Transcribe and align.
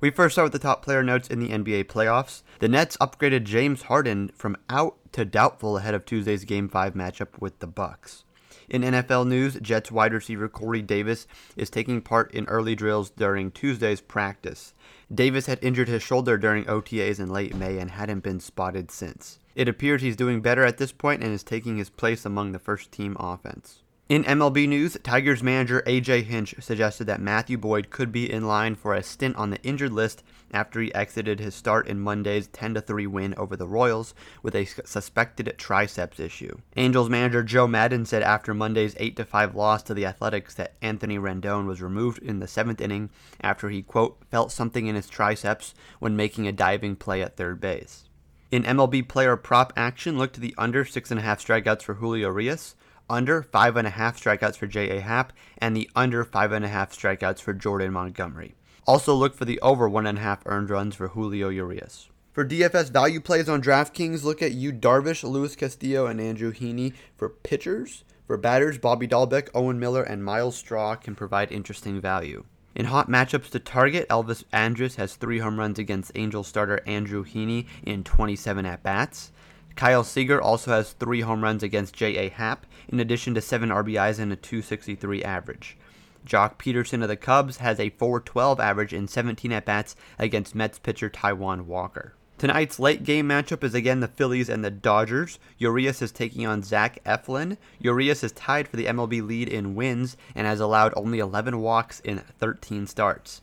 We 0.00 0.08
first 0.08 0.34
start 0.34 0.46
with 0.46 0.54
the 0.54 0.66
top 0.66 0.82
player 0.82 1.02
notes 1.02 1.28
in 1.28 1.40
the 1.40 1.50
NBA 1.50 1.84
playoffs. 1.84 2.42
The 2.60 2.70
Nets 2.70 2.96
upgraded 3.02 3.44
James 3.44 3.82
Harden 3.82 4.30
from 4.34 4.56
out 4.70 4.96
to 5.12 5.26
doubtful 5.26 5.76
ahead 5.76 5.92
of 5.92 6.06
Tuesday's 6.06 6.46
Game 6.46 6.70
5 6.70 6.94
matchup 6.94 7.38
with 7.38 7.58
the 7.58 7.66
Bucks. 7.66 8.24
In 8.70 8.80
NFL 8.80 9.26
news, 9.28 9.58
Jets 9.60 9.92
wide 9.92 10.14
receiver 10.14 10.48
Corey 10.48 10.80
Davis 10.80 11.26
is 11.54 11.68
taking 11.68 12.00
part 12.00 12.32
in 12.32 12.46
early 12.46 12.74
drills 12.74 13.10
during 13.10 13.50
Tuesday's 13.50 14.00
practice. 14.00 14.72
Davis 15.14 15.44
had 15.44 15.62
injured 15.62 15.88
his 15.88 16.02
shoulder 16.02 16.38
during 16.38 16.64
OTAs 16.64 17.20
in 17.20 17.28
late 17.28 17.54
May 17.54 17.78
and 17.78 17.90
hadn't 17.90 18.20
been 18.20 18.40
spotted 18.40 18.90
since. 18.90 19.38
It 19.54 19.68
appears 19.68 20.00
he's 20.00 20.16
doing 20.16 20.40
better 20.40 20.64
at 20.64 20.78
this 20.78 20.92
point 20.92 21.22
and 21.22 21.30
is 21.34 21.42
taking 21.42 21.76
his 21.76 21.90
place 21.90 22.24
among 22.24 22.52
the 22.52 22.58
first 22.58 22.90
team 22.90 23.18
offense. 23.20 23.82
In 24.10 24.24
MLB 24.24 24.66
news, 24.66 24.96
Tigers 25.04 25.40
manager 25.40 25.84
AJ 25.86 26.24
Hinch 26.24 26.56
suggested 26.58 27.04
that 27.04 27.20
Matthew 27.20 27.56
Boyd 27.56 27.90
could 27.90 28.10
be 28.10 28.28
in 28.28 28.44
line 28.44 28.74
for 28.74 28.92
a 28.92 29.04
stint 29.04 29.36
on 29.36 29.50
the 29.50 29.62
injured 29.62 29.92
list 29.92 30.24
after 30.52 30.80
he 30.80 30.92
exited 30.92 31.38
his 31.38 31.54
start 31.54 31.86
in 31.86 32.00
Monday's 32.00 32.48
10 32.48 32.74
3 32.74 33.06
win 33.06 33.34
over 33.36 33.56
the 33.56 33.68
Royals 33.68 34.12
with 34.42 34.56
a 34.56 34.64
suspected 34.64 35.54
triceps 35.58 36.18
issue. 36.18 36.58
Angels 36.76 37.08
manager 37.08 37.44
Joe 37.44 37.68
Maddon 37.68 38.04
said 38.04 38.24
after 38.24 38.52
Monday's 38.52 38.96
8 38.98 39.28
5 39.28 39.54
loss 39.54 39.84
to 39.84 39.94
the 39.94 40.06
Athletics 40.06 40.56
that 40.56 40.74
Anthony 40.82 41.16
Rendon 41.16 41.68
was 41.68 41.80
removed 41.80 42.18
in 42.18 42.40
the 42.40 42.48
seventh 42.48 42.80
inning 42.80 43.10
after 43.40 43.70
he, 43.70 43.80
quote, 43.80 44.20
felt 44.28 44.50
something 44.50 44.88
in 44.88 44.96
his 44.96 45.08
triceps 45.08 45.72
when 46.00 46.16
making 46.16 46.48
a 46.48 46.52
diving 46.52 46.96
play 46.96 47.22
at 47.22 47.36
third 47.36 47.60
base. 47.60 48.06
In 48.50 48.64
MLB 48.64 49.06
player 49.06 49.36
prop 49.36 49.72
action, 49.76 50.18
look 50.18 50.32
to 50.32 50.40
the 50.40 50.56
under 50.58 50.84
6.5 50.84 51.22
strikeouts 51.22 51.82
for 51.82 51.94
Julio 51.94 52.30
Urias 52.30 52.74
under 53.10 53.42
five 53.42 53.76
and 53.76 53.86
a 53.86 53.90
half 53.90 54.18
strikeouts 54.18 54.56
for 54.56 54.66
J.A. 54.66 55.00
Happ, 55.00 55.34
and 55.58 55.76
the 55.76 55.90
under 55.94 56.24
five 56.24 56.52
and 56.52 56.64
a 56.64 56.68
half 56.68 56.92
strikeouts 56.92 57.40
for 57.42 57.52
Jordan 57.52 57.92
Montgomery. 57.92 58.54
Also 58.86 59.14
look 59.14 59.34
for 59.34 59.44
the 59.44 59.60
over 59.60 59.88
one 59.88 60.06
and 60.06 60.18
a 60.18 60.22
half 60.22 60.42
earned 60.46 60.70
runs 60.70 60.94
for 60.94 61.08
Julio 61.08 61.48
Urias. 61.48 62.08
For 62.32 62.44
DFS 62.46 62.90
value 62.90 63.20
plays 63.20 63.48
on 63.48 63.60
DraftKings, 63.60 64.22
look 64.22 64.40
at 64.40 64.52
Yu 64.52 64.72
Darvish, 64.72 65.28
Luis 65.28 65.56
Castillo, 65.56 66.06
and 66.06 66.20
Andrew 66.20 66.52
Heaney. 66.52 66.94
For 67.16 67.28
pitchers, 67.28 68.04
for 68.26 68.36
batters, 68.36 68.78
Bobby 68.78 69.08
Dalbec, 69.08 69.48
Owen 69.52 69.80
Miller, 69.80 70.04
and 70.04 70.24
Myles 70.24 70.56
Straw 70.56 70.94
can 70.94 71.16
provide 71.16 71.50
interesting 71.50 72.00
value. 72.00 72.44
In 72.76 72.86
hot 72.86 73.08
matchups 73.08 73.50
to 73.50 73.58
target, 73.58 74.08
Elvis 74.08 74.44
Andrus 74.52 74.94
has 74.94 75.16
three 75.16 75.40
home 75.40 75.58
runs 75.58 75.80
against 75.80 76.12
Angel 76.14 76.44
starter 76.44 76.80
Andrew 76.86 77.24
Heaney 77.24 77.66
in 77.82 78.04
27 78.04 78.64
at 78.64 78.84
bats. 78.84 79.32
Kyle 79.80 80.04
Seager 80.04 80.42
also 80.42 80.72
has 80.72 80.92
three 80.92 81.22
home 81.22 81.42
runs 81.42 81.62
against 81.62 81.94
J.A. 81.94 82.28
Happ, 82.28 82.66
in 82.90 83.00
addition 83.00 83.32
to 83.32 83.40
seven 83.40 83.70
RBIs 83.70 84.18
and 84.18 84.30
a 84.30 84.36
263 84.36 85.24
average. 85.24 85.78
Joc 86.26 86.58
Pederson 86.58 87.00
of 87.00 87.08
the 87.08 87.16
Cubs 87.16 87.56
has 87.56 87.80
a 87.80 87.88
412 87.88 88.60
average 88.60 88.92
in 88.92 89.08
17 89.08 89.50
at 89.52 89.64
bats 89.64 89.96
against 90.18 90.54
Mets 90.54 90.78
pitcher 90.78 91.08
Taijuan 91.08 91.62
Walker. 91.62 92.12
Tonight's 92.36 92.78
late 92.78 93.04
game 93.04 93.26
matchup 93.26 93.64
is 93.64 93.74
again 93.74 94.00
the 94.00 94.08
Phillies 94.08 94.50
and 94.50 94.62
the 94.62 94.70
Dodgers. 94.70 95.38
Urias 95.56 96.02
is 96.02 96.12
taking 96.12 96.46
on 96.46 96.62
Zach 96.62 97.02
Eflin. 97.06 97.56
Urias 97.78 98.22
is 98.22 98.32
tied 98.32 98.68
for 98.68 98.76
the 98.76 98.84
MLB 98.84 99.26
lead 99.26 99.48
in 99.48 99.74
wins 99.74 100.14
and 100.34 100.46
has 100.46 100.60
allowed 100.60 100.92
only 100.94 101.20
11 101.20 101.58
walks 101.58 102.00
in 102.00 102.18
13 102.38 102.86
starts. 102.86 103.40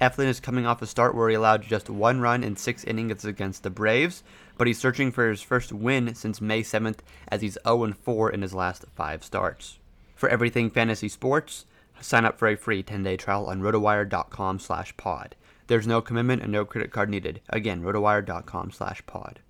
Eflin 0.00 0.26
is 0.26 0.40
coming 0.40 0.66
off 0.66 0.82
a 0.82 0.86
start 0.86 1.14
where 1.14 1.28
he 1.28 1.34
allowed 1.34 1.62
just 1.62 1.88
one 1.88 2.20
run 2.20 2.42
in 2.42 2.56
six 2.56 2.82
innings 2.84 3.24
against 3.24 3.62
the 3.62 3.70
Braves, 3.70 4.22
but 4.58 4.66
he's 4.66 4.78
searching 4.78 5.12
for 5.12 5.28
his 5.28 5.40
first 5.40 5.72
win 5.72 6.14
since 6.14 6.40
May 6.40 6.62
7th 6.62 6.98
as 7.28 7.42
he's 7.42 7.58
0 7.66 7.94
4 8.02 8.30
in 8.30 8.42
his 8.42 8.54
last 8.54 8.84
five 8.96 9.22
starts. 9.22 9.78
For 10.16 10.28
everything 10.28 10.70
fantasy 10.70 11.08
sports, 11.08 11.66
sign 12.00 12.24
up 12.24 12.38
for 12.38 12.48
a 12.48 12.56
free 12.56 12.82
10-day 12.82 13.16
trial 13.16 13.46
on 13.46 13.60
rotowire.com 13.60 14.58
slash 14.58 14.96
pod. 14.96 15.36
There's 15.66 15.86
no 15.86 16.02
commitment 16.02 16.42
and 16.42 16.52
no 16.52 16.64
credit 16.64 16.90
card 16.90 17.08
needed. 17.08 17.40
Again, 17.48 17.82
rotowire.com 17.82 18.72
slash 18.72 19.04
pod. 19.06 19.40